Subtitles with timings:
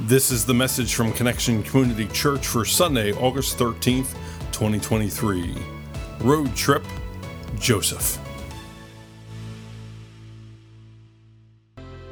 [0.00, 4.12] This is the message from Connection Community Church for Sunday, August 13th,
[4.52, 5.56] 2023.
[6.20, 6.84] Road Trip,
[7.58, 8.18] Joseph.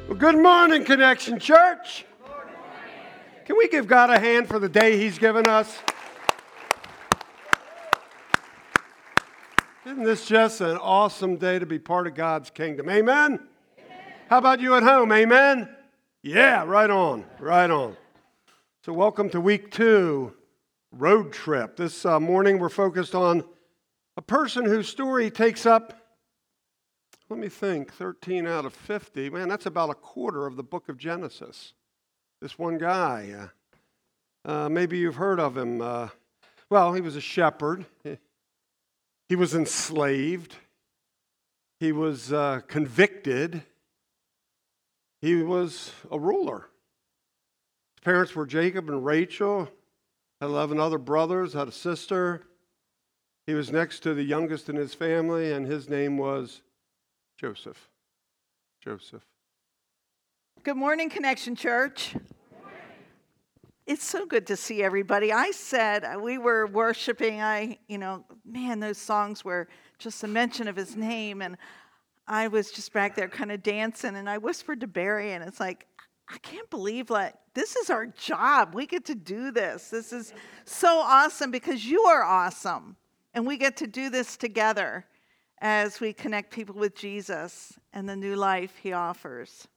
[0.07, 2.07] Well, good morning, Connection Church.
[3.45, 5.77] Can we give God a hand for the day He's given us?
[9.85, 12.89] Isn't this just an awesome day to be part of God's kingdom?
[12.89, 13.47] Amen?
[14.27, 15.11] How about you at home?
[15.11, 15.74] Amen?
[16.27, 17.95] Yeah, right on, right on.
[18.83, 20.33] So, welcome to week two,
[20.91, 21.77] road trip.
[21.77, 23.43] This uh, morning we're focused on
[24.17, 25.93] a person whose story takes up,
[27.29, 29.29] let me think, 13 out of 50.
[29.29, 31.73] Man, that's about a quarter of the book of Genesis.
[32.41, 33.49] This one guy.
[34.47, 35.79] Uh, uh, maybe you've heard of him.
[35.79, 36.07] Uh,
[36.71, 37.85] well, he was a shepherd,
[39.29, 40.55] he was enslaved,
[41.79, 43.61] he was uh, convicted.
[45.25, 46.69] He was a ruler.
[47.95, 49.67] His parents were Jacob and Rachel,
[50.39, 52.43] had 11 other brothers, had a sister.
[53.47, 56.61] He was next to the youngest in his family, and his name was
[57.39, 57.89] Joseph.
[58.83, 59.25] Joseph.
[60.61, 62.15] Good morning, Connection Church.
[63.87, 65.33] It's so good to see everybody.
[65.33, 67.41] I said uh, we were worshiping.
[67.41, 71.57] I, you know, man, those songs were just a mention of his name, and
[72.27, 75.59] I was just back there kind of dancing and I whispered to Barry, and it's
[75.59, 75.85] like,
[76.27, 78.73] I can't believe like this is our job.
[78.73, 79.89] We get to do this.
[79.89, 80.33] This is
[80.65, 82.95] so awesome because you are awesome.
[83.33, 85.05] And we get to do this together
[85.61, 89.67] as we connect people with Jesus and the new life he offers.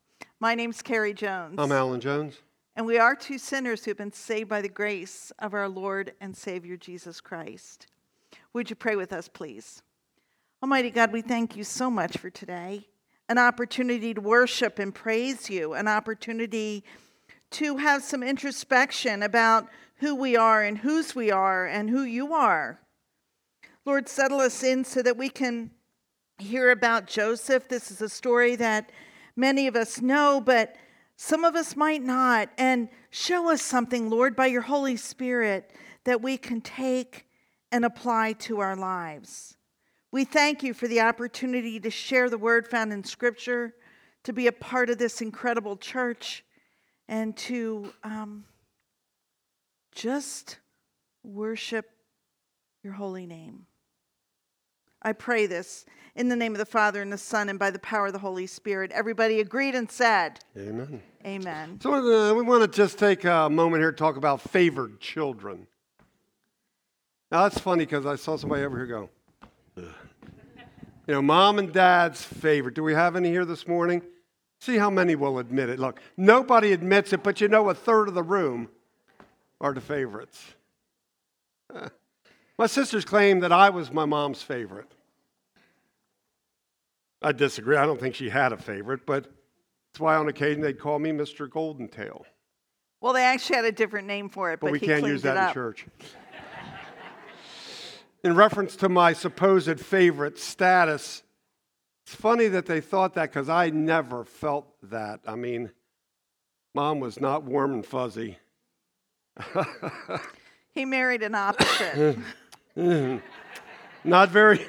[0.41, 1.57] My name's Carrie Jones.
[1.59, 2.39] I'm Alan Jones.
[2.77, 6.37] And we are two sinners who've been saved by the grace of our Lord and
[6.37, 7.89] Savior Jesus Christ.
[8.53, 9.83] Would you pray with us, please?
[10.61, 12.89] Almighty God, we thank you so much for today.
[13.29, 16.83] An opportunity to worship and praise you, an opportunity
[17.53, 22.35] to have some introspection about who we are and whose we are and who you
[22.35, 22.81] are.
[23.85, 25.71] Lord, settle us in so that we can
[26.39, 27.69] hear about Joseph.
[27.69, 28.91] This is a story that
[29.37, 30.75] many of us know, but
[31.15, 32.49] some of us might not.
[32.59, 35.73] And show us something, Lord, by your Holy Spirit
[36.03, 37.27] that we can take
[37.71, 39.55] and apply to our lives.
[40.11, 43.75] We thank you for the opportunity to share the word found in Scripture,
[44.25, 46.45] to be a part of this incredible church,
[47.09, 48.45] and to um,
[49.95, 50.59] just
[51.23, 51.91] worship
[52.83, 53.67] your holy name.
[55.03, 55.85] I pray this
[56.17, 58.19] in the name of the Father and the Son and by the power of the
[58.19, 58.91] Holy Spirit.
[58.93, 61.03] Everybody agreed and said, Amen.
[61.25, 61.79] Amen.
[61.81, 65.67] So uh, we want to just take a moment here to talk about favored children.
[67.31, 69.11] Now that's funny because I saw somebody over here go.
[69.83, 72.75] You know, mom and dad's favorite.
[72.75, 74.03] Do we have any here this morning?
[74.61, 75.79] See how many will admit it.
[75.79, 78.69] Look, nobody admits it, but you know a third of the room
[79.61, 80.43] are the favorites.
[81.75, 81.89] Uh,
[82.59, 84.93] my sisters claim that I was my mom's favorite.
[87.23, 87.77] I disagree.
[87.77, 91.11] I don't think she had a favorite, but that's why on occasion they'd call me
[91.11, 91.51] Mr.
[91.51, 92.27] Golden Tail.
[93.01, 95.23] Well, they actually had a different name for it, but, but we he can't use
[95.23, 95.87] that in church
[98.25, 101.23] in reference to my supposed favorite status.
[102.05, 105.21] It's funny that they thought that because I never felt that.
[105.27, 105.71] I mean,
[106.75, 108.39] mom was not warm and fuzzy.
[110.75, 112.19] he married an opposite.
[114.05, 114.67] not very,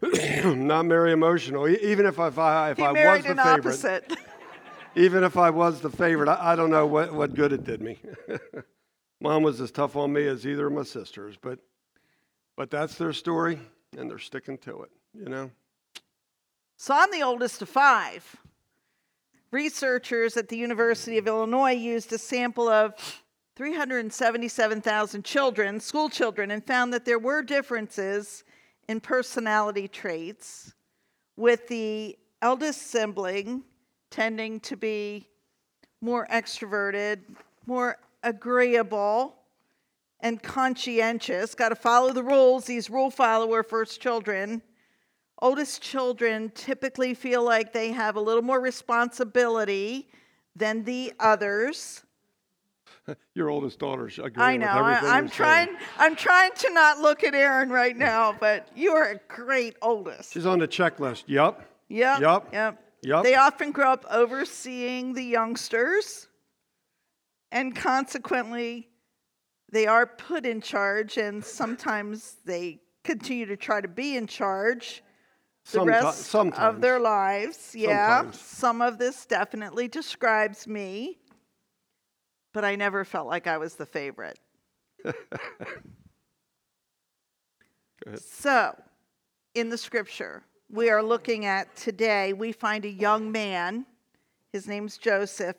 [0.44, 1.68] not very emotional.
[1.68, 4.12] Even if I, if I, if he I married was the an favorite, opposite.
[4.94, 7.82] even if I was the favorite, I, I don't know what, what good it did
[7.82, 7.98] me.
[9.20, 11.58] Mom was as tough on me as either of my sisters, but
[12.56, 13.58] but that's their story,
[13.96, 15.50] and they're sticking to it, you know?
[16.76, 18.36] So I'm the oldest of five.
[19.50, 22.94] Researchers at the University of Illinois used a sample of
[23.56, 28.44] 377,000 children, school children, and found that there were differences
[28.88, 30.74] in personality traits,
[31.36, 33.62] with the eldest sibling
[34.10, 35.28] tending to be
[36.00, 37.20] more extroverted,
[37.66, 39.36] more agreeable,
[40.20, 44.62] and conscientious, got to follow the rules, these rule follower first children.
[45.42, 50.08] Oldest children typically feel like they have a little more responsibility
[50.54, 52.02] than the others.
[53.34, 54.66] Your oldest daughter's agreeing I know.
[54.66, 55.66] I, am trying.
[55.66, 55.78] saying.
[55.98, 60.32] I'm trying to not look at Aaron right now, but you are a great oldest.
[60.32, 61.24] She's on the checklist.
[61.26, 61.62] Yup.
[61.88, 62.20] Yep.
[62.20, 62.48] Yup.
[62.52, 62.82] Yep.
[63.02, 63.24] Yup.
[63.24, 66.26] They often grow up overseeing the youngsters,
[67.52, 68.88] and consequently,
[69.70, 75.02] they are put in charge, and sometimes they continue to try to be in charge
[75.72, 76.76] the rest sometimes.
[76.76, 77.74] of their lives.
[77.74, 78.40] Yeah, Sometimes.
[78.40, 81.18] some of this definitely describes me.
[82.52, 84.38] but I never felt like I was the favorite.
[88.18, 88.74] So,
[89.54, 93.86] in the scripture we are looking at today, we find a young man,
[94.52, 95.56] his name's Joseph,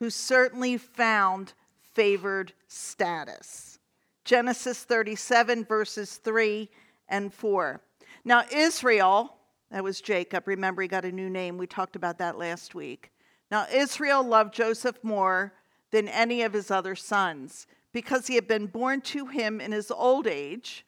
[0.00, 1.54] who certainly found
[1.94, 3.78] favored status.
[4.24, 6.68] Genesis 37, verses 3
[7.08, 7.80] and 4.
[8.24, 9.36] Now, Israel,
[9.70, 11.56] that was Jacob, remember he got a new name.
[11.56, 13.10] We talked about that last week.
[13.50, 15.54] Now, Israel loved Joseph more
[15.90, 19.90] than any of his other sons because he had been born to him in his
[19.90, 20.84] old age,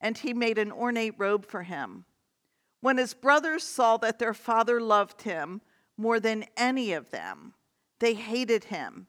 [0.00, 2.06] and he made an ornate robe for him.
[2.80, 5.60] When his brothers saw that their father loved him
[5.96, 7.54] more than any of them,
[8.00, 9.06] they hated him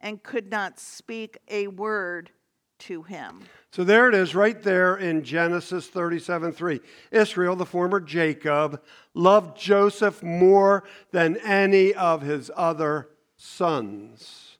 [0.00, 2.30] and could not speak a word
[2.78, 3.42] to him.
[3.72, 6.80] So there it is, right there in Genesis 37 3.
[7.10, 8.82] Israel, the former Jacob,
[9.14, 14.58] loved Joseph more than any of his other sons.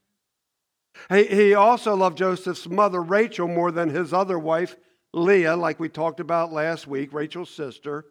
[1.08, 4.76] He, he also loved Joseph's mother, Rachel, more than his other wife,
[5.12, 8.06] Leah, like we talked about last week, Rachel's sister.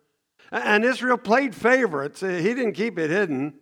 [0.51, 2.22] And Israel played favorites.
[2.22, 3.56] He didn't keep it hidden.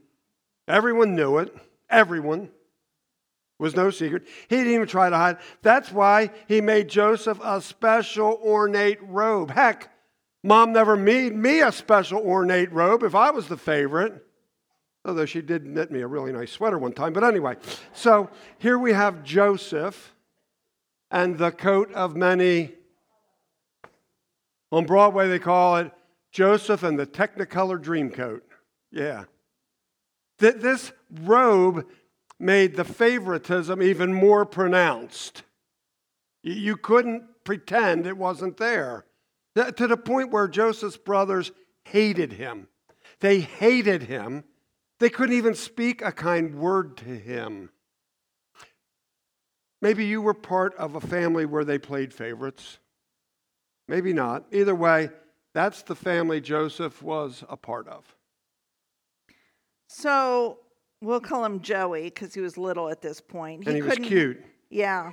[0.68, 1.56] Everyone knew it.
[1.90, 2.50] Everyone
[3.64, 4.28] was no secret.
[4.50, 5.38] He didn't even try to hide.
[5.62, 9.50] That's why he made Joseph a special ornate robe.
[9.50, 9.90] Heck,
[10.44, 14.24] mom never made me a special ornate robe if I was the favorite.
[15.06, 17.14] Although she did knit me a really nice sweater one time.
[17.14, 17.56] But anyway,
[17.94, 20.14] so here we have Joseph
[21.10, 22.74] and the coat of many.
[24.72, 25.92] On Broadway, they call it
[26.32, 28.42] Joseph and the Technicolor Dreamcoat.
[28.92, 29.26] Yeah.
[30.40, 31.88] This robe
[32.44, 35.44] made the favoritism even more pronounced.
[36.44, 39.06] You couldn't pretend it wasn't there.
[39.56, 41.52] To the point where Joseph's brothers
[41.86, 42.68] hated him.
[43.20, 44.44] They hated him.
[45.00, 47.70] They couldn't even speak a kind word to him.
[49.82, 52.80] Maybe you were part of a family where they played favorites.
[53.88, 54.46] Maybe not.
[54.52, 55.10] Either way,
[55.54, 58.16] that's the family Joseph was a part of.
[59.88, 60.60] So
[61.04, 63.64] we'll call him Joey because he was little at this point.
[63.64, 64.44] He and he was cute.
[64.70, 65.12] Yeah.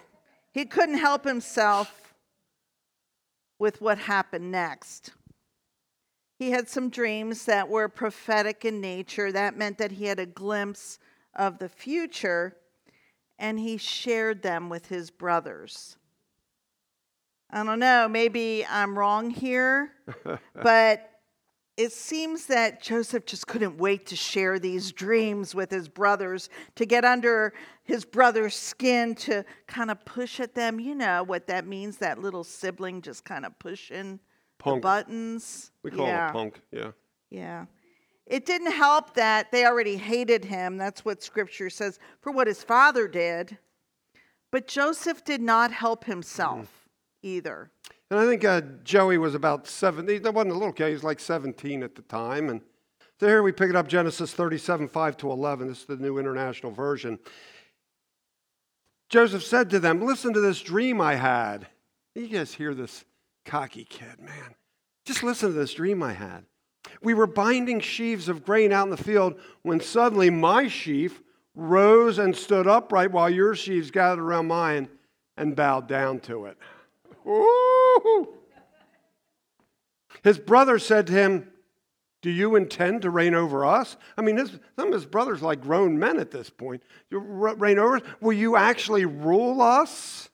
[0.52, 2.14] He couldn't help himself
[3.58, 5.12] with what happened next.
[6.38, 9.30] He had some dreams that were prophetic in nature.
[9.30, 10.98] That meant that he had a glimpse
[11.34, 12.56] of the future
[13.38, 15.96] and he shared them with his brothers.
[17.50, 19.92] I don't know, maybe I'm wrong here,
[20.54, 21.09] but
[21.80, 26.84] it seems that Joseph just couldn't wait to share these dreams with his brothers, to
[26.84, 27.54] get under
[27.84, 30.78] his brother's skin, to kind of push at them.
[30.78, 34.20] You know what that means, that little sibling just kind of pushing
[34.58, 34.82] punk.
[34.82, 35.72] buttons.
[35.82, 36.28] We call yeah.
[36.28, 36.90] it punk, yeah.
[37.30, 37.64] Yeah.
[38.26, 40.76] It didn't help that they already hated him.
[40.76, 43.56] That's what scripture says for what his father did.
[44.52, 47.28] But Joseph did not help himself mm.
[47.28, 47.70] either.
[48.10, 50.18] And I think uh, Joey was about 70.
[50.18, 52.48] That wasn't a little kid, he was like 17 at the time.
[52.48, 52.60] And
[53.20, 55.68] so here we pick it up Genesis 37, 5 to 11.
[55.68, 57.18] This is the New International Version.
[59.10, 61.66] Joseph said to them, Listen to this dream I had.
[62.14, 63.04] You guys hear this
[63.44, 64.54] cocky kid, man.
[65.04, 66.44] Just listen to this dream I had.
[67.02, 71.22] We were binding sheaves of grain out in the field when suddenly my sheaf
[71.54, 74.88] rose and stood upright while your sheaves gathered around mine
[75.36, 76.56] and bowed down to it.
[77.26, 78.34] Ooh.
[80.22, 81.50] His brother said to him,
[82.22, 83.96] Do you intend to reign over us?
[84.16, 86.82] I mean, his, some of his brothers like grown men at this point.
[87.10, 88.02] You reign over us?
[88.20, 90.28] Will you actually rule us?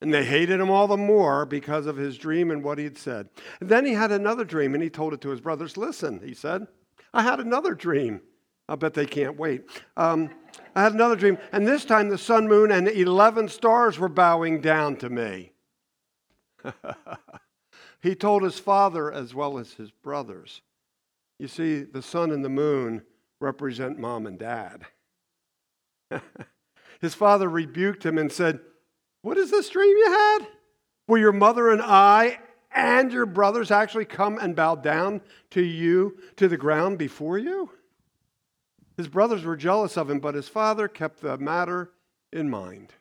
[0.00, 2.98] And they hated him all the more because of his dream and what he had
[2.98, 3.28] said.
[3.60, 5.76] And then he had another dream and he told it to his brothers.
[5.76, 6.66] Listen, he said,
[7.14, 8.20] I had another dream.
[8.68, 9.62] I bet they can't wait.
[9.96, 10.30] Um,
[10.74, 14.60] I had another dream, and this time the sun, moon, and 11 stars were bowing
[14.60, 15.51] down to me.
[18.00, 20.62] he told his father as well as his brothers.
[21.38, 23.02] You see, the sun and the moon
[23.40, 24.84] represent mom and dad.
[27.00, 28.60] his father rebuked him and said,
[29.22, 30.46] What is this dream you had?
[31.08, 32.38] Will your mother and I
[32.70, 37.70] and your brothers actually come and bow down to you, to the ground before you?
[38.96, 41.90] His brothers were jealous of him, but his father kept the matter
[42.32, 42.92] in mind.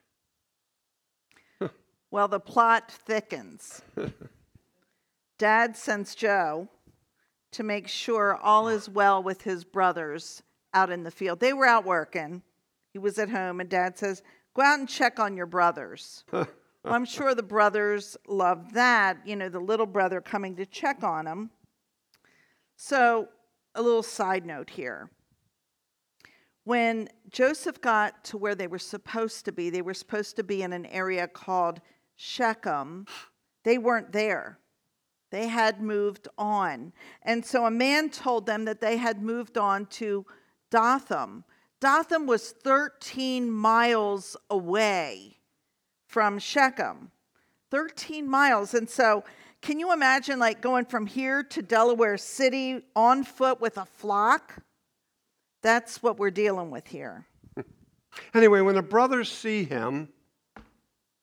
[2.11, 3.81] Well, the plot thickens.
[5.37, 6.67] Dad sends Joe
[7.51, 11.39] to make sure all is well with his brothers out in the field.
[11.39, 12.43] They were out working.
[12.91, 14.21] He was at home, and Dad says,
[14.53, 16.25] Go out and check on your brothers.
[16.31, 16.47] well,
[16.83, 21.23] I'm sure the brothers loved that, you know, the little brother coming to check on
[21.23, 21.49] them.
[22.75, 23.29] So,
[23.75, 25.09] a little side note here.
[26.65, 30.61] When Joseph got to where they were supposed to be, they were supposed to be
[30.61, 31.79] in an area called
[32.21, 33.07] Shechem.
[33.63, 34.59] They weren't there.
[35.31, 36.93] They had moved on.
[37.23, 40.25] And so a man told them that they had moved on to
[40.69, 41.43] Dothan.
[41.79, 45.37] Dothan was 13 miles away
[46.07, 47.09] from Shechem.
[47.71, 48.75] 13 miles.
[48.75, 49.23] And so,
[49.61, 54.61] can you imagine like going from here to Delaware City on foot with a flock?
[55.63, 57.25] That's what we're dealing with here.
[58.33, 60.09] Anyway, when the brothers see him,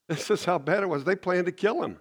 [0.08, 1.04] this is how bad it was.
[1.04, 1.98] They planned to kill him.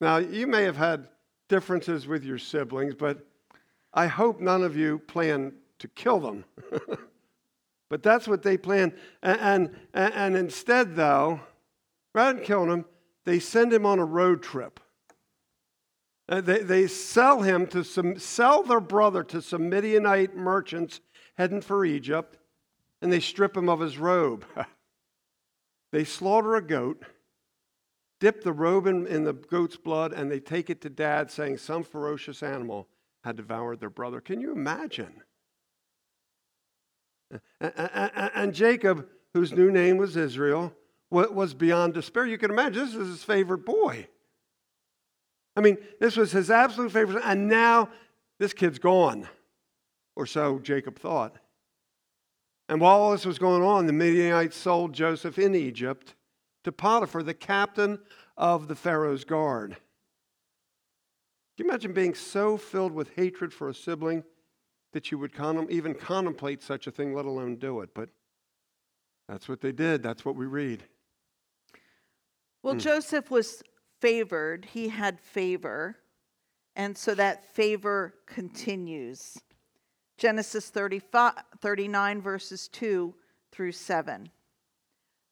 [0.00, 1.06] Now, you may have had
[1.48, 3.24] differences with your siblings, but
[3.94, 6.44] I hope none of you plan to kill them.
[7.90, 8.94] but that's what they planned.
[9.22, 11.40] And, and, and instead, though,
[12.14, 12.84] rather than killing him,
[13.24, 14.80] they send him on a road trip.
[16.28, 21.00] Uh, they, they sell him to some, sell their brother to some Midianite merchants
[21.34, 22.38] heading for Egypt,
[23.02, 24.44] and they strip him of his robe.
[25.92, 27.04] they slaughter a goat
[28.18, 31.58] dip the robe in, in the goat's blood, and they take it to dad, saying
[31.58, 32.86] some ferocious animal
[33.24, 34.20] had devoured their brother.
[34.20, 35.22] Can you imagine?
[37.60, 40.72] And Jacob, whose new name was Israel,
[41.10, 42.24] was beyond despair.
[42.24, 44.06] You can imagine this is his favorite boy.
[45.56, 47.88] I mean, this was his absolute favorite, and now
[48.38, 49.28] this kid's gone,
[50.14, 51.36] or so Jacob thought.
[52.68, 56.14] And while all this was going on, the Midianites sold Joseph in Egypt
[56.64, 57.98] to Potiphar, the captain
[58.36, 59.76] of the Pharaoh's guard.
[61.56, 64.24] Can you imagine being so filled with hatred for a sibling
[64.92, 67.90] that you would con- even contemplate such a thing, let alone do it?
[67.94, 68.08] But
[69.28, 70.02] that's what they did.
[70.02, 70.84] That's what we read.
[72.62, 72.80] Well, hmm.
[72.80, 73.62] Joseph was
[74.00, 75.96] favored, he had favor,
[76.74, 79.38] and so that favor continues.
[80.22, 83.12] Genesis 35, 39, verses 2
[83.50, 84.28] through 7.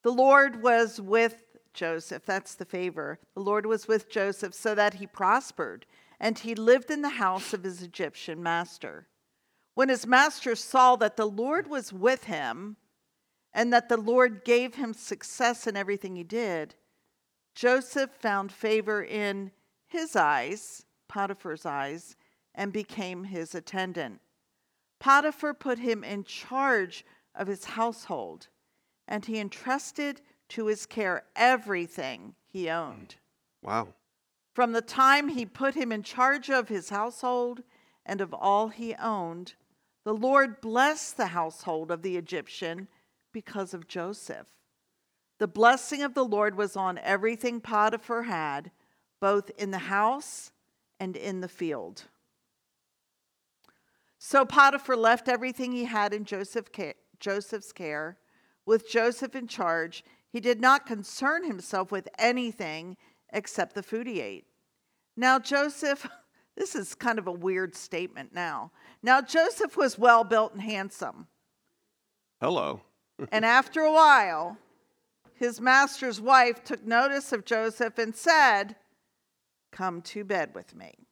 [0.02, 2.24] The Lord was with Joseph.
[2.26, 3.20] That's the favor.
[3.34, 5.86] The Lord was with Joseph so that he prospered,
[6.18, 9.06] and he lived in the house of his Egyptian master.
[9.74, 12.76] When his master saw that the Lord was with him,
[13.54, 16.74] and that the Lord gave him success in everything he did,
[17.54, 19.52] Joseph found favor in
[19.86, 22.16] his eyes, Potiphar's eyes,
[22.56, 24.20] and became his attendant.
[25.00, 27.04] Potiphar put him in charge
[27.34, 28.48] of his household
[29.08, 33.16] and he entrusted to his care everything he owned.
[33.62, 33.88] Wow.
[34.54, 37.62] From the time he put him in charge of his household
[38.04, 39.54] and of all he owned,
[40.04, 42.88] the Lord blessed the household of the Egyptian
[43.32, 44.48] because of Joseph.
[45.38, 48.70] The blessing of the Lord was on everything Potiphar had,
[49.20, 50.52] both in the house
[50.98, 52.04] and in the field.
[54.22, 58.18] So Potiphar left everything he had in Joseph's care
[58.66, 62.98] with Joseph in charge, he did not concern himself with anything
[63.32, 64.44] except the food he ate.
[65.16, 66.06] Now, Joseph,
[66.56, 68.72] this is kind of a weird statement now.
[69.02, 71.26] Now, Joseph was well built and handsome.
[72.42, 72.82] Hello.
[73.32, 74.58] and after a while,
[75.32, 78.76] his master's wife took notice of Joseph and said,
[79.72, 81.08] Come to bed with me.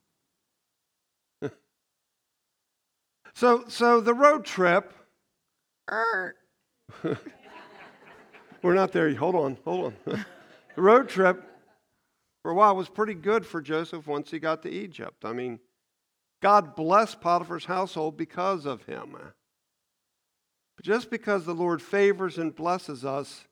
[3.38, 4.92] So, so the road trip.
[5.88, 6.34] Er.
[8.62, 9.14] We're not there.
[9.14, 10.24] Hold on, hold on.
[10.74, 11.44] the road trip
[12.42, 15.24] for a while was pretty good for Joseph once he got to Egypt.
[15.24, 15.60] I mean,
[16.42, 19.14] God blessed Potiphar's household because of him.
[19.14, 23.46] But just because the Lord favors and blesses us,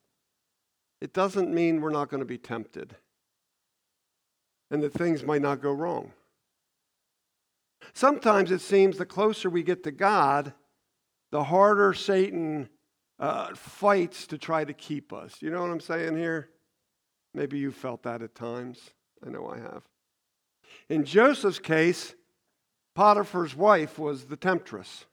[1.01, 2.97] it doesn't mean we're not going to be tempted
[4.69, 6.11] and that things might not go wrong.
[7.97, 10.53] Sometimes it seems the closer we get to God,
[11.31, 12.69] the harder Satan
[13.19, 15.41] uh, fights to try to keep us.
[15.41, 16.51] You know what I'm saying here?
[17.33, 18.91] Maybe you felt that at times.
[19.27, 19.83] I know I have.
[20.91, 22.15] In Joseph's case,
[22.95, 25.07] Potiphar's wife was the temptress.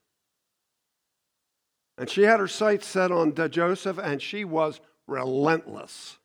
[1.97, 6.17] And she had her sights set on Joseph, and she was relentless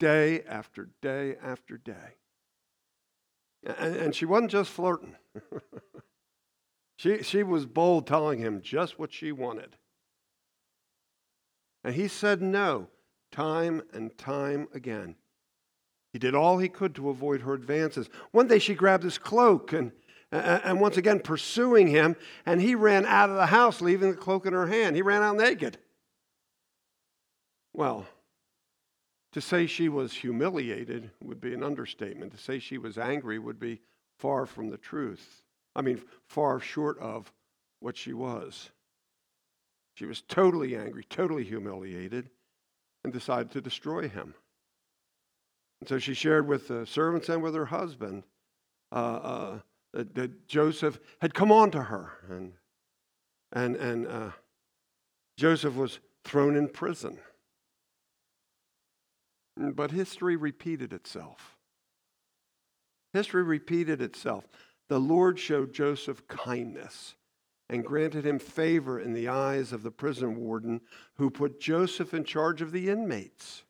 [0.00, 2.21] day after day after day.
[3.64, 5.16] And, and she wasn't just flirting,
[6.96, 9.76] she, she was bold, telling him just what she wanted.
[11.84, 12.88] And he said no
[13.30, 15.16] time and time again.
[16.12, 18.08] He did all he could to avoid her advances.
[18.32, 19.92] One day she grabbed his cloak and,
[20.30, 22.16] and once again pursuing him,
[22.46, 24.94] and he ran out of the house, leaving the cloak in her hand.
[24.94, 25.78] He ran out naked.
[27.72, 28.06] Well,
[29.32, 32.32] to say she was humiliated would be an understatement.
[32.32, 33.80] To say she was angry would be
[34.18, 35.42] far from the truth.
[35.74, 37.32] I mean, far short of
[37.80, 38.70] what she was.
[39.94, 42.30] She was totally angry, totally humiliated,
[43.04, 44.34] and decided to destroy him.
[45.80, 48.22] And so she shared with the servants and with her husband
[48.92, 49.58] uh, uh,
[49.92, 52.52] that, that, Joseph had come on to her, and
[53.52, 54.30] and and uh,
[55.36, 57.18] Joseph was thrown in prison.
[59.56, 61.56] But history repeated itself.
[63.12, 64.48] History repeated itself.
[64.88, 67.14] The Lord showed Joseph kindness
[67.68, 70.80] and granted him favor in the eyes of the prison warden
[71.16, 73.62] who put Joseph in charge of the inmates.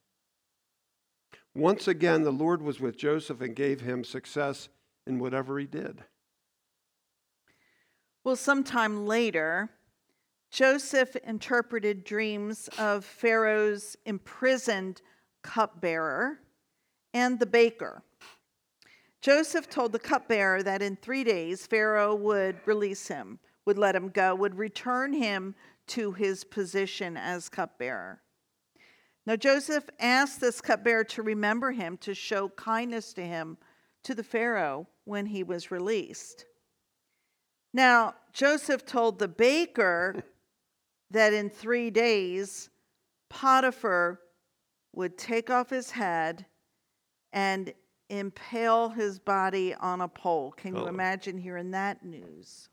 [1.55, 4.69] Once again, the Lord was with Joseph and gave him success
[5.07, 6.03] in whatever he did.
[8.25, 9.69] Well, sometime later,
[10.51, 15.03] Joseph interpreted dreams of Pharaoh's imprisoned
[15.43, 16.39] cupbearer
[17.15, 18.03] and the baker.
[19.21, 24.09] Joseph told the cupbearer that in three days Pharaoh would release him, would let him
[24.09, 25.55] go, would return him
[25.89, 28.21] to his position as cupbearer.
[29.25, 33.59] Now Joseph asked this cupbearer to remember him, to show kindness to him,
[34.03, 36.45] to the Pharaoh when he was released.
[37.73, 40.25] Now Joseph told the baker
[41.11, 42.71] that in three days
[43.29, 44.21] Potiphar
[44.93, 46.47] would take off his head
[47.33, 47.73] and
[48.09, 50.53] impale his body on a pole.
[50.53, 50.87] Can you oh.
[50.87, 52.69] imagine hearing that news?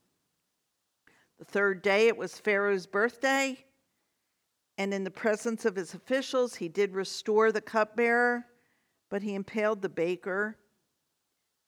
[1.38, 3.64] The third day, it was Pharaoh's birthday,
[4.78, 8.46] and in the presence of his officials, he did restore the cupbearer,
[9.10, 10.58] but he impaled the baker,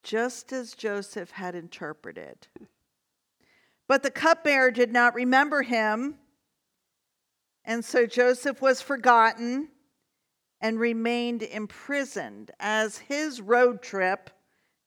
[0.03, 2.47] just as Joseph had interpreted.
[3.87, 6.15] But the cupbearer did not remember him,
[7.63, 9.69] and so Joseph was forgotten
[10.61, 14.29] and remained imprisoned as his road trip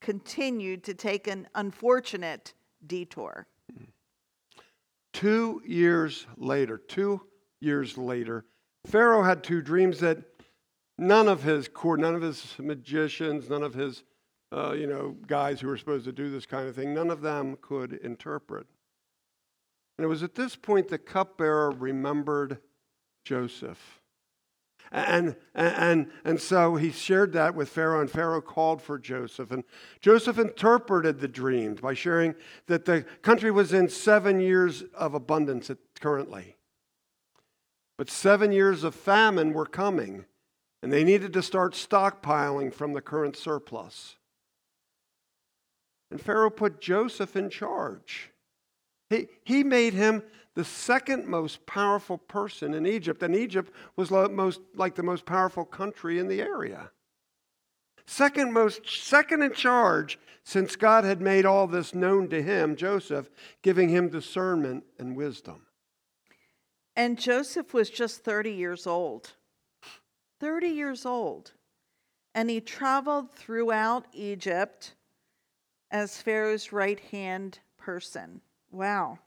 [0.01, 2.55] continued to take an unfortunate
[2.87, 3.47] detour.
[5.13, 7.23] Two years later, two
[7.61, 8.45] years later,
[8.87, 10.19] Pharaoh had two dreams that
[10.99, 14.05] none of his court, none of his magicians, none of his
[14.53, 17.21] uh, you know guys who were supposed to do this kind of thing, none of
[17.21, 18.67] them could interpret.
[19.99, 22.59] And it was at this point the cupbearer remembered
[23.25, 24.01] Joseph.
[24.95, 29.51] And, and, and so he shared that with Pharaoh, and Pharaoh called for Joseph.
[29.51, 29.65] And
[30.01, 32.37] Joseph interpreted the dreams by sharing
[32.69, 35.69] that the country was in seven years of abundance
[36.01, 36.57] currently.
[37.99, 40.27] But seven years of famine were coming,
[40.81, 44.15] and they needed to start stockpiling from the current surplus.
[46.13, 48.31] And Pharaoh put Joseph in charge.
[49.11, 50.23] He, he made him
[50.55, 55.65] the second most powerful person in Egypt, and Egypt was most, like the most powerful
[55.65, 56.91] country in the area.
[58.07, 63.31] Second most, second in charge since God had made all this known to him, Joseph,
[63.63, 65.63] giving him discernment and wisdom.
[66.95, 69.33] And Joseph was just 30 years old.
[70.41, 71.53] 30 years old.
[72.35, 74.95] And he traveled throughout Egypt
[75.91, 78.41] as Pharaoh's right hand person.
[78.71, 79.19] Wow.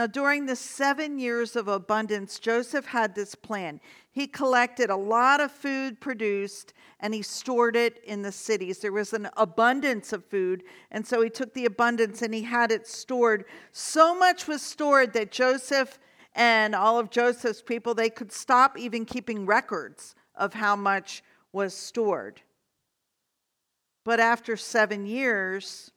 [0.00, 3.82] Now, during the seven years of abundance, Joseph had this plan.
[4.10, 8.78] He collected a lot of food produced and he stored it in the cities.
[8.78, 12.72] There was an abundance of food, and so he took the abundance and he had
[12.72, 13.44] it stored.
[13.72, 15.98] So much was stored that Joseph
[16.34, 21.74] and all of Joseph's people, they could stop even keeping records of how much was
[21.74, 22.40] stored.
[24.06, 25.90] But after seven years,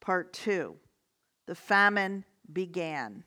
[0.00, 0.76] part two,
[1.48, 3.24] the famine began.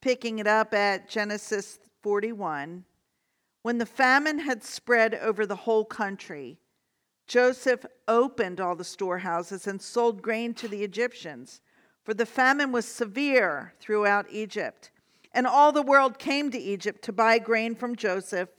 [0.00, 2.84] Picking it up at Genesis 41,
[3.62, 6.58] when the famine had spread over the whole country,
[7.26, 11.62] Joseph opened all the storehouses and sold grain to the Egyptians,
[12.02, 14.90] for the famine was severe throughout Egypt.
[15.32, 18.50] And all the world came to Egypt to buy grain from Joseph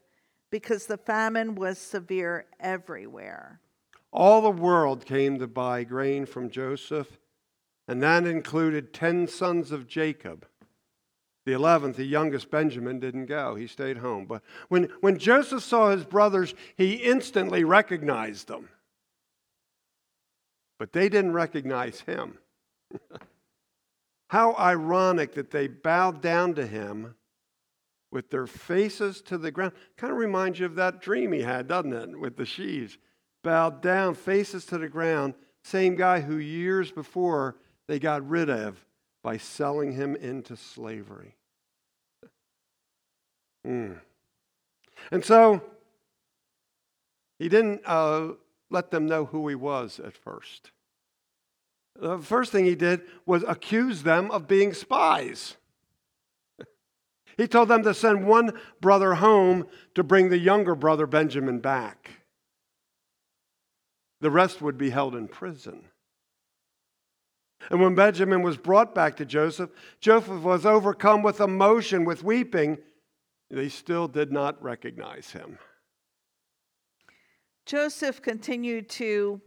[0.49, 3.59] because the famine was severe everywhere.
[4.11, 7.19] All the world came to buy grain from Joseph
[7.87, 10.45] and that included 10 sons of Jacob.
[11.45, 13.53] The 11th, the youngest Benjamin, didn't go.
[13.53, 14.25] He stayed home.
[14.25, 18.69] But when, when Joseph saw his brothers, he instantly recognized them.
[20.79, 22.39] But they didn't recognize him.
[24.29, 27.13] How ironic that they bowed down to him
[28.11, 29.73] with their faces to the ground.
[29.97, 32.97] Kind of reminds you of that dream he had, doesn't it, with the sheaves?
[33.43, 35.35] Bowed down, faces to the ground.
[35.63, 37.55] Same guy who years before
[37.87, 38.83] they got rid of
[39.23, 41.35] by selling him into slavery.
[43.65, 43.99] Mm.
[45.11, 45.61] And so
[47.39, 48.29] he didn't uh,
[48.69, 50.71] let them know who he was at first.
[51.95, 55.57] the first thing he did was accuse them of being spies.
[57.37, 62.11] He told them to send one brother home to bring the younger brother Benjamin back.
[64.21, 65.89] The rest would be held in prison.
[67.69, 72.77] And when Benjamin was brought back to Joseph, Joseph was overcome with emotion, with weeping.
[73.49, 75.57] They still did not recognize him.
[77.65, 79.41] Joseph continued to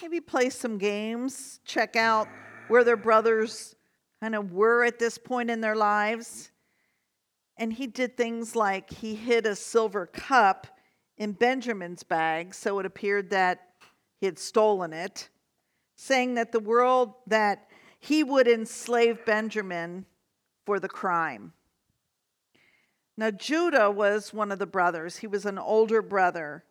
[0.00, 2.28] maybe play some games, check out
[2.68, 3.76] where their brothers
[4.20, 6.50] kind of were at this point in their lives.
[7.56, 10.66] And he did things like he hid a silver cup
[11.18, 13.68] in Benjamin's bag so it appeared that
[14.20, 15.28] he had stolen it,
[15.96, 20.06] saying that the world that he would enslave Benjamin
[20.66, 21.52] for the crime.
[23.16, 25.18] Now, Judah was one of the brothers.
[25.18, 26.64] He was an older brother,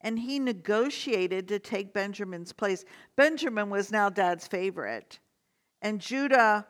[0.00, 2.84] and he negotiated to take Benjamin's place.
[3.16, 5.18] Benjamin was now dad's favorite,
[5.82, 6.66] and Judah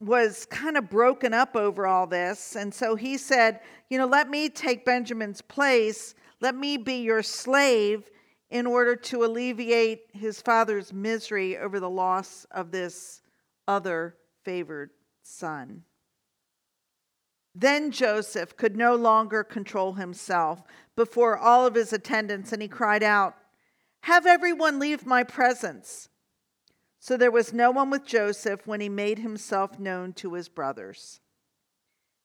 [0.00, 2.56] was kind of broken up over all this.
[2.56, 6.14] And so he said, You know, let me take Benjamin's place.
[6.40, 8.10] Let me be your slave
[8.52, 13.22] in order to alleviate his father's misery over the loss of this
[13.66, 14.90] other favored
[15.22, 15.82] son.
[17.54, 20.62] Then Joseph could no longer control himself
[20.94, 23.34] before all of his attendants, and he cried out,
[24.02, 26.10] Have everyone leave my presence.
[26.98, 31.20] So there was no one with Joseph when he made himself known to his brothers.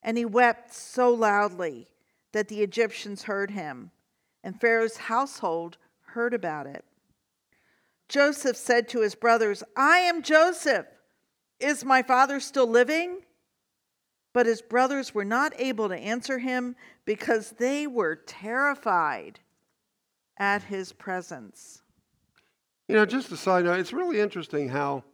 [0.02, 1.88] And he wept so loudly
[2.32, 3.92] that the Egyptians heard him,
[4.44, 5.78] and Pharaoh's household
[6.08, 6.84] heard about it.
[8.08, 10.86] Joseph said to his brothers, I am Joseph.
[11.60, 13.20] Is my father still living?
[14.32, 19.40] But his brothers were not able to answer him because they were terrified
[20.38, 21.82] at his presence.
[22.86, 25.04] You know, just a side note, it's really interesting how,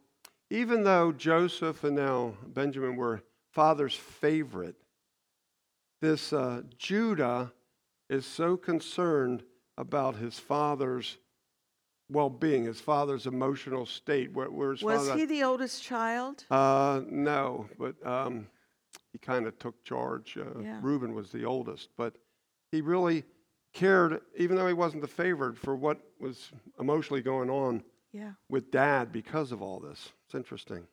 [0.49, 4.75] even though Joseph and now Benjamin were father's favorite,
[6.01, 7.51] this uh, Judah
[8.09, 9.43] is so concerned
[9.77, 11.17] about his father's
[12.09, 14.31] well-being, his father's emotional state.
[14.33, 16.45] Where, Was father, he the oldest child?
[16.51, 18.47] Uh, no, but um,
[19.11, 20.37] he kind of took charge.
[20.37, 20.79] Uh, Yeah.
[20.81, 22.15] Reuben was the oldest, but
[22.71, 23.23] he really
[23.73, 27.83] cared, even though he wasn't the favorite, for what was emotionally going on
[28.13, 28.33] Yeah.
[28.49, 30.13] with dad because of all this.
[30.25, 30.87] It's interesting.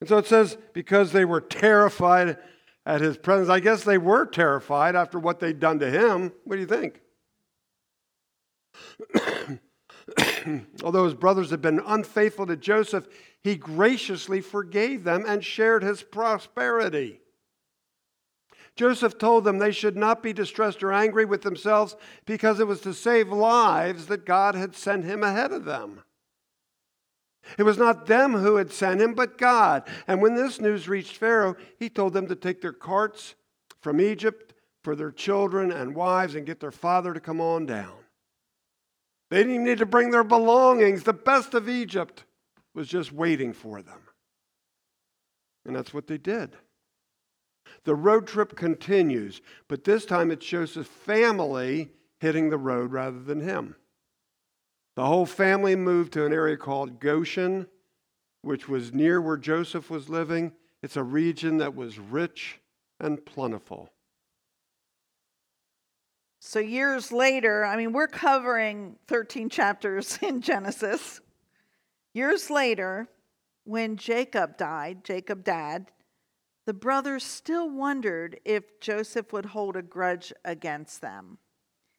[0.00, 2.38] And so it says, because they were terrified
[2.84, 3.48] at his presence.
[3.48, 6.32] I guess they were terrified after what they'd done to him.
[6.44, 7.00] What do you think?
[10.82, 13.08] Although his brothers had been unfaithful to Joseph,
[13.42, 17.20] he graciously forgave them and shared his prosperity.
[18.76, 22.82] Joseph told them they should not be distressed or angry with themselves because it was
[22.82, 26.02] to save lives that God had sent him ahead of them.
[27.58, 29.88] It was not them who had sent him, but God.
[30.06, 33.34] And when this news reached Pharaoh, he told them to take their carts
[33.80, 37.94] from Egypt for their children and wives and get their father to come on down.
[39.30, 41.02] They didn't even need to bring their belongings.
[41.02, 42.24] The best of Egypt
[42.74, 44.00] was just waiting for them.
[45.64, 46.56] And that's what they did.
[47.84, 53.40] The road trip continues, but this time it's Joseph's family hitting the road rather than
[53.40, 53.76] him.
[54.94, 57.66] The whole family moved to an area called Goshen,
[58.42, 60.52] which was near where Joseph was living.
[60.82, 62.60] It's a region that was rich
[63.00, 63.90] and plentiful.
[66.48, 71.20] So, years later, I mean, we're covering 13 chapters in Genesis.
[72.14, 73.08] Years later,
[73.64, 75.90] when Jacob died, Jacob dad,
[76.64, 81.38] the brothers still wondered if Joseph would hold a grudge against them.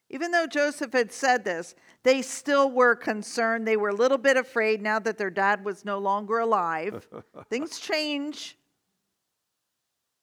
[0.08, 3.68] Even though Joseph had said this, they still were concerned.
[3.68, 7.06] They were a little bit afraid now that their dad was no longer alive.
[7.50, 8.56] Things change.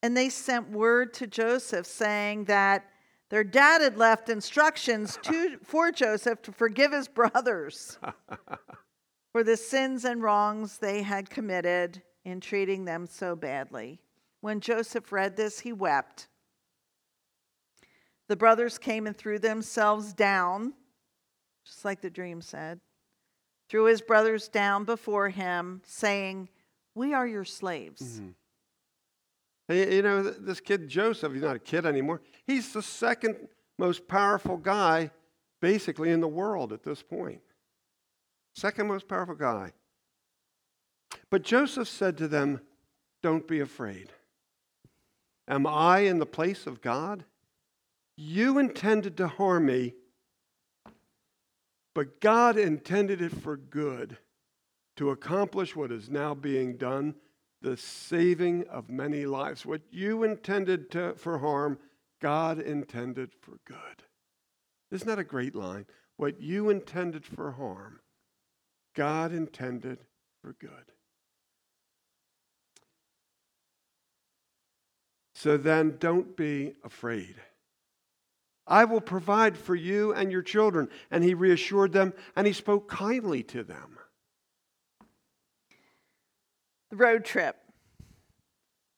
[0.02, 2.90] And they sent word to Joseph saying that
[3.30, 7.98] their dad had left instructions to, for Joseph to forgive his brothers
[9.32, 14.00] for the sins and wrongs they had committed in treating them so badly.
[14.42, 16.28] When Joseph read this, he wept.
[18.28, 20.74] The brothers came and threw themselves down,
[21.66, 22.80] just like the dream said,
[23.70, 26.50] threw his brothers down before him, saying,
[26.94, 28.20] We are your slaves.
[28.20, 28.30] Mm-hmm.
[29.67, 32.21] You know, this kid Joseph, he's not a kid anymore.
[32.45, 33.47] He's the second
[33.80, 35.10] most powerful guy
[35.60, 37.41] basically in the world at this point.
[38.54, 39.71] Second most powerful guy.
[41.32, 42.62] But Joseph said to them,
[43.23, 44.10] Don't be afraid.
[45.47, 47.25] Am I in the place of God?
[48.15, 49.93] You intended to harm me,
[51.93, 54.17] but God intended it for good
[54.95, 57.15] to accomplish what is now being done
[57.65, 59.65] the saving of many lives.
[59.65, 61.80] What you intended to, for harm,
[62.21, 64.04] God intended for good.
[64.91, 65.88] Isn't that a great line?
[66.15, 68.01] What you intended for harm,
[68.95, 69.97] God intended
[70.43, 70.69] for good.
[75.34, 77.36] So then don't be afraid.
[78.67, 80.88] I will provide for you and your children.
[81.10, 83.97] And he reassured them and he spoke kindly to them.
[86.91, 87.56] The road trip.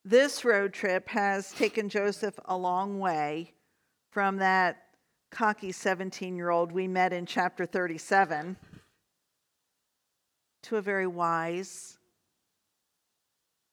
[0.04, 3.54] This road trip has taken Joseph a long way
[4.12, 4.84] from that
[5.32, 8.58] cocky 17 year old we met in chapter 37
[10.64, 11.98] to a very wise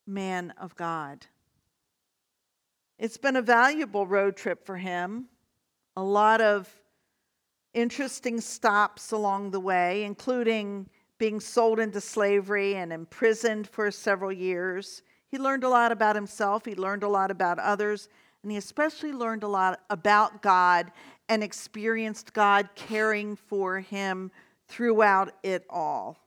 [0.07, 1.27] man of God.
[2.98, 5.27] It's been a valuable road trip for him,
[5.96, 6.72] a lot of
[7.72, 10.88] interesting stops along the way, including
[11.24, 15.00] being sold into slavery and imprisoned for several years.
[15.26, 18.10] He learned a lot about himself, he learned a lot about others,
[18.42, 20.92] and he especially learned a lot about God
[21.30, 24.32] and experienced God caring for him
[24.68, 26.18] throughout it all.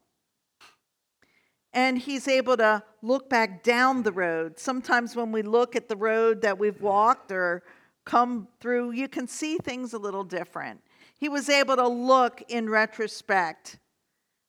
[1.74, 4.58] And he's able to look back down the road.
[4.58, 7.62] Sometimes when we look at the road that we've walked or
[8.04, 10.82] come through, you can see things a little different.
[11.20, 13.78] He was able to look in retrospect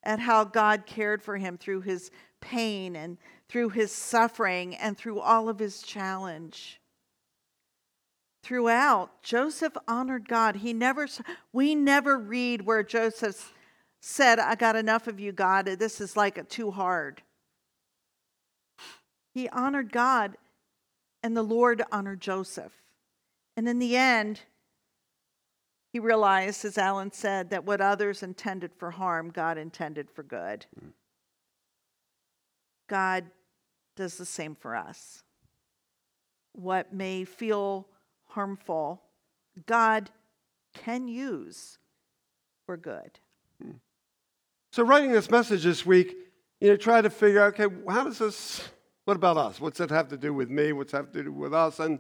[0.09, 5.21] at how God cared for him through his pain and through his suffering and through
[5.21, 6.81] all of his challenge.
[8.43, 10.57] Throughout, Joseph honored God.
[10.57, 11.07] He never
[11.53, 13.53] we never read where Joseph
[14.01, 15.67] said, I got enough of you, God.
[15.67, 17.21] This is like too hard.
[19.35, 20.39] He honored God,
[21.23, 22.73] and the Lord honored Joseph.
[23.59, 24.41] And in the end,
[25.93, 30.67] he realized, as Alan said, that what others intended for harm, God intended for good.
[30.79, 30.93] Mm.
[32.89, 33.25] God
[33.97, 35.23] does the same for us.
[36.53, 37.89] What may feel
[38.27, 39.03] harmful,
[39.67, 40.11] God
[40.75, 41.79] can use
[42.67, 43.19] for good.
[43.63, 43.73] Hmm.
[44.73, 46.15] So, writing this message this week,
[46.61, 48.69] you know, try to figure out, okay, how does this,
[49.05, 49.61] what about us?
[49.61, 50.73] What's that have to do with me?
[50.73, 51.81] What's that have to do with us?
[51.81, 51.99] And,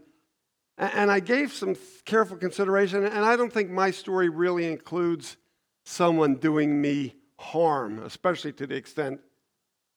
[0.79, 5.37] and I gave some careful consideration, and I don't think my story really includes
[5.85, 9.21] someone doing me harm, especially to the extent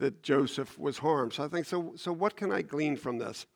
[0.00, 1.34] that Joseph was harmed.
[1.34, 3.46] So I think, so, so what can I glean from this?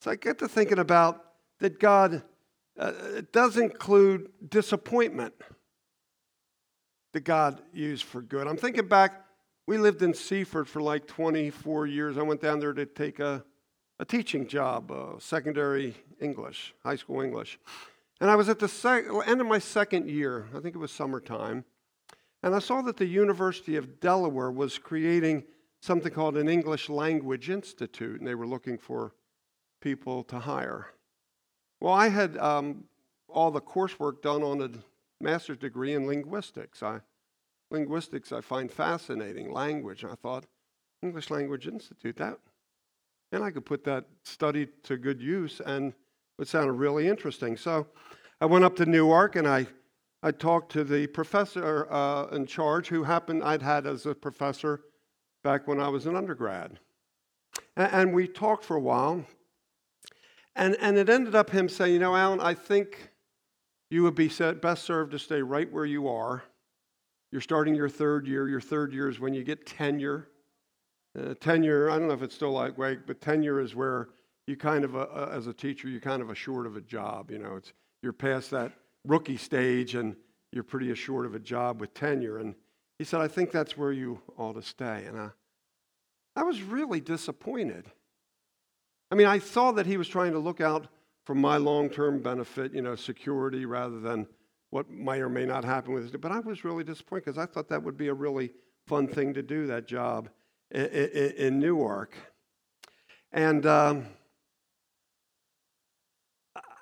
[0.00, 1.22] So I get to thinking about
[1.58, 2.22] that God
[2.78, 2.92] uh,
[3.32, 5.34] does include disappointment
[7.12, 8.46] that God used for good.
[8.46, 9.26] I'm thinking back,
[9.66, 12.16] we lived in Seaford for like 24 years.
[12.16, 13.44] I went down there to take a,
[14.00, 17.60] a teaching job, uh, secondary English, high school English.
[18.18, 20.90] And I was at the sec- end of my second year, I think it was
[20.90, 21.66] summertime,
[22.42, 25.44] and I saw that the University of Delaware was creating
[25.82, 29.12] something called an English Language Institute, and they were looking for
[29.82, 30.86] people to hire.
[31.78, 32.84] Well, I had um,
[33.28, 34.70] all the coursework done on a
[35.22, 36.82] master's degree in linguistics.
[36.82, 37.00] I,
[37.70, 40.04] linguistics I find fascinating, language.
[40.04, 40.46] I thought,
[41.02, 42.38] English Language Institute, that,
[43.32, 45.92] and I could put that study to good use and
[46.38, 47.56] it sounded really interesting.
[47.56, 47.86] So
[48.40, 49.66] I went up to Newark and I,
[50.22, 54.80] I talked to the professor uh, in charge who happened I'd had as a professor
[55.44, 56.78] back when I was an undergrad.
[57.76, 59.24] And, and we talked for a while.
[60.56, 63.10] And, and it ended up him saying, You know, Alan, I think
[63.90, 64.28] you would be
[64.60, 66.42] best served to stay right where you are.
[67.30, 68.48] You're starting your third year.
[68.48, 70.28] Your third year is when you get tenure.
[71.18, 74.08] Uh, tenure, I don't know if it's still like way, but tenure is where
[74.46, 77.30] you kind of, uh, uh, as a teacher, you're kind of assured of a job.
[77.30, 78.72] You know, it's you're past that
[79.04, 80.14] rookie stage and
[80.52, 82.38] you're pretty assured of a job with tenure.
[82.38, 82.54] And
[82.98, 85.04] he said, I think that's where you ought to stay.
[85.06, 85.30] And I,
[86.36, 87.86] I was really disappointed.
[89.10, 90.86] I mean, I saw that he was trying to look out
[91.26, 94.28] for my long term benefit, you know, security rather than
[94.70, 96.20] what might or may not happen with it.
[96.20, 98.52] But I was really disappointed because I thought that would be a really
[98.86, 100.28] fun thing to do, that job
[100.70, 102.14] in, Newark.
[103.32, 104.06] And um,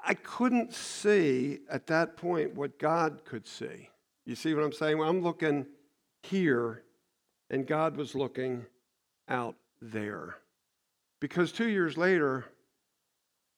[0.04, 3.90] I couldn't see at that point what God could see.
[4.24, 4.98] You see what I'm saying?
[4.98, 5.66] Well, I'm looking
[6.22, 6.82] here,
[7.50, 8.66] and God was looking
[9.28, 10.36] out there.
[11.20, 12.44] Because two years later,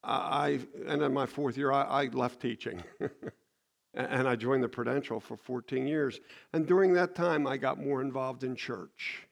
[0.02, 2.82] I, and in my fourth year, I, I left teaching.
[3.94, 6.20] and I joined the Prudential for 14 years.
[6.52, 9.26] And during that time, I got more involved in church.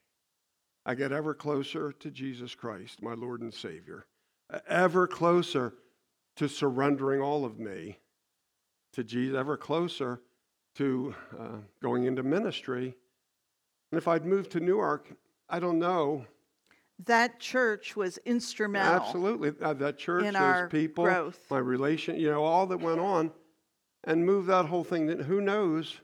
[0.89, 4.07] I get ever closer to Jesus Christ, my Lord and Savior,
[4.67, 5.75] ever closer
[6.37, 7.99] to surrendering all of me
[8.93, 10.19] to Jesus, ever closer
[10.77, 12.95] to uh, going into ministry.
[13.91, 15.11] And if I'd moved to Newark
[15.47, 16.25] I don't know.
[17.05, 18.95] That church was instrumental.
[18.95, 19.53] Absolutely.
[19.61, 21.39] Uh, that church, in those people, growth.
[21.51, 23.31] my relation, you know, all that went on
[24.05, 25.07] and moved that whole thing.
[25.07, 26.01] Who knows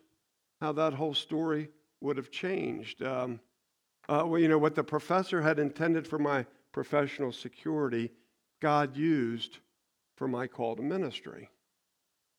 [0.62, 1.69] how that whole story
[2.02, 3.02] would have changed?
[3.02, 3.39] Um,
[4.08, 8.12] uh, well, you know, what the professor had intended for my professional security,
[8.62, 9.60] God used
[10.15, 11.50] for my call to ministry.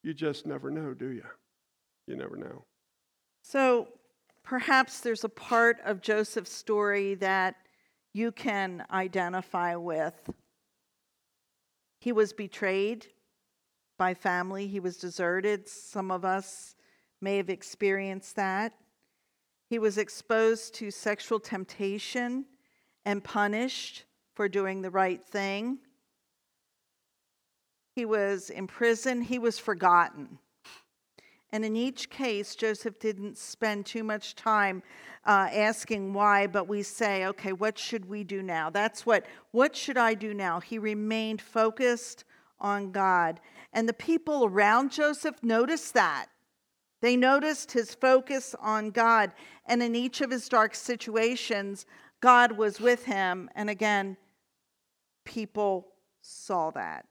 [0.02, 1.24] You just never know, do you?
[2.06, 2.64] You never know.
[3.42, 3.88] So
[4.44, 7.56] perhaps there's a part of Joseph's story that
[8.12, 10.14] you can identify with.
[12.00, 13.06] He was betrayed
[13.98, 15.68] by family, he was deserted.
[15.68, 16.76] Some of us
[17.20, 18.74] may have experienced that.
[19.68, 22.46] He was exposed to sexual temptation
[23.04, 25.78] and punished for doing the right thing.
[27.94, 30.38] He was in prison, he was forgotten.
[31.50, 34.82] And in each case, Joseph didn't spend too much time
[35.24, 38.68] uh, asking why, but we say, okay, what should we do now?
[38.68, 40.60] That's what, what should I do now?
[40.60, 42.24] He remained focused
[42.60, 43.40] on God.
[43.72, 46.26] And the people around Joseph noticed that.
[47.02, 49.32] They noticed his focus on God.
[49.66, 51.86] And in each of his dark situations,
[52.20, 53.50] God was with him.
[53.54, 54.16] And again,
[55.24, 55.88] people
[56.22, 57.06] saw that.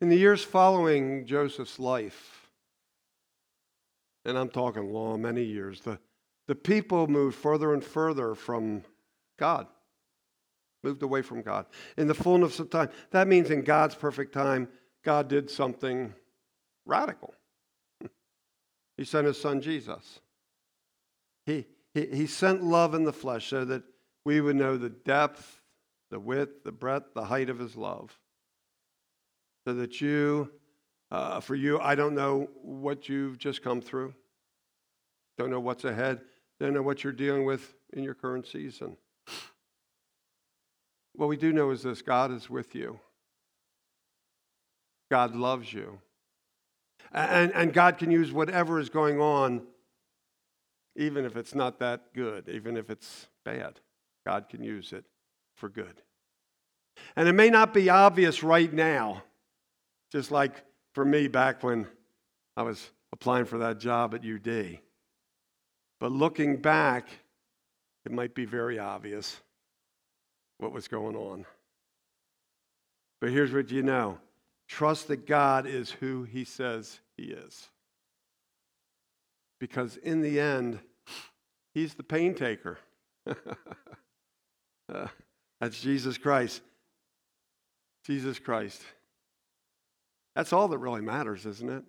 [0.00, 2.48] In the years following Joseph's life,
[4.24, 5.98] and I'm talking long, many years, the,
[6.46, 8.82] the people moved further and further from
[9.38, 9.66] God,
[10.82, 11.66] moved away from God.
[11.96, 14.68] In the fullness of time, that means in God's perfect time,
[15.04, 16.14] God did something
[16.84, 17.34] radical.
[18.98, 20.20] He sent his son Jesus.
[21.46, 23.84] He, he, he sent love in the flesh so that
[24.26, 25.62] we would know the depth,
[26.10, 28.18] the width, the breadth, the height of his love
[29.68, 30.50] so that you,
[31.10, 34.14] uh, for you, I don't know what you've just come through,
[35.36, 36.22] don't know what's ahead,
[36.58, 38.96] don't know what you're dealing with in your current season.
[41.14, 42.98] What we do know is this God is with you,
[45.10, 45.98] God loves you.
[47.12, 49.62] And, and God can use whatever is going on,
[50.96, 53.80] even if it's not that good, even if it's bad.
[54.26, 55.04] God can use it
[55.56, 56.02] for good.
[57.16, 59.22] And it may not be obvious right now.
[60.12, 61.86] Just like for me back when
[62.56, 64.78] I was applying for that job at UD.
[66.00, 67.08] But looking back,
[68.04, 69.40] it might be very obvious
[70.58, 71.44] what was going on.
[73.20, 74.18] But here's what you know
[74.68, 77.68] trust that God is who he says he is.
[79.58, 80.78] Because in the end,
[81.74, 82.78] he's the pain taker.
[83.26, 85.06] uh,
[85.60, 86.62] that's Jesus Christ.
[88.04, 88.82] Jesus Christ.
[90.36, 91.82] That's all that really matters, isn't it?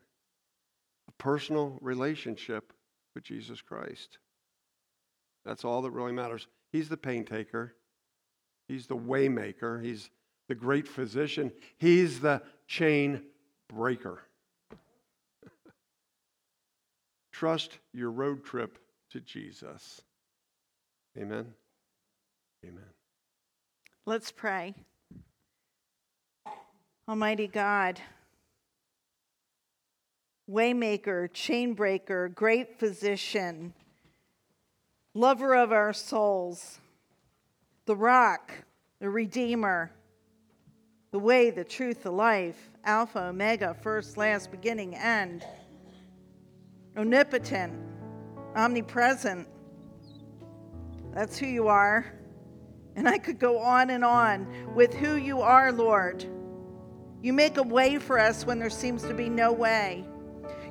[1.07, 2.73] A personal relationship
[3.13, 4.17] with Jesus Christ.
[5.45, 6.47] That's all that really matters.
[6.71, 7.75] He's the pain taker.
[8.67, 9.83] He's the waymaker.
[9.83, 10.09] He's
[10.49, 11.53] the great physician.
[11.77, 13.21] He's the chain
[13.69, 14.19] breaker.
[17.31, 18.79] Trust your road trip
[19.11, 20.01] to Jesus.
[21.17, 21.53] Amen.
[22.65, 22.83] Amen.
[24.05, 24.73] Let's pray.
[27.07, 27.99] Almighty God,
[30.49, 33.73] waymaker, chainbreaker, great physician,
[35.13, 36.79] lover of our souls,
[37.85, 38.51] the rock,
[38.99, 39.91] the redeemer,
[41.11, 45.45] the way, the truth, the life, Alpha, Omega, first, last, beginning, end,
[46.95, 47.73] omnipotent,
[48.55, 49.47] omnipresent.
[51.13, 52.13] That's who you are.
[52.95, 56.25] And I could go on and on with who you are, Lord.
[57.21, 60.05] You make a way for us when there seems to be no way.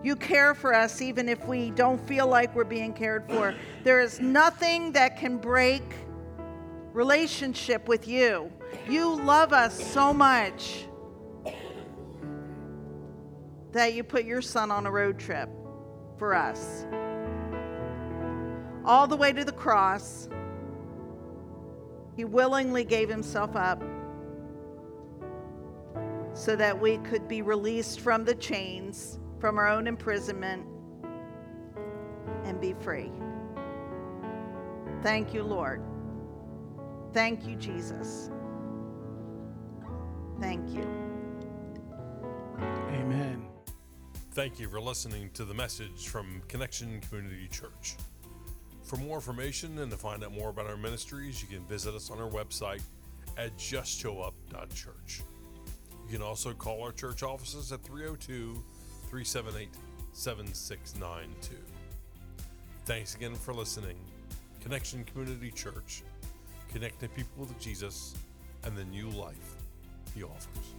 [0.02, 3.54] You care for us even if we don't feel like we're being cared for.
[3.82, 5.82] There is nothing that can break
[6.98, 8.50] relationship with you.
[8.88, 10.88] You love us so much
[13.70, 15.48] that you put your son on a road trip
[16.16, 16.86] for us.
[18.84, 20.28] All the way to the cross,
[22.16, 23.80] he willingly gave himself up
[26.32, 30.66] so that we could be released from the chains from our own imprisonment
[32.42, 33.12] and be free.
[35.04, 35.80] Thank you, Lord.
[37.12, 38.30] Thank you, Jesus.
[40.40, 40.86] Thank you.
[42.90, 43.46] Amen.
[44.32, 47.96] Thank you for listening to the message from Connection Community Church.
[48.84, 52.10] For more information and to find out more about our ministries, you can visit us
[52.10, 52.82] on our website
[53.36, 55.22] at justshowup.church.
[56.06, 58.62] You can also call our church offices at 302
[59.10, 59.68] 378
[60.12, 61.56] 7692.
[62.86, 63.96] Thanks again for listening,
[64.62, 66.02] Connection Community Church,
[66.72, 68.14] connecting people with Jesus
[68.64, 69.56] and the new life
[70.14, 70.77] he offers.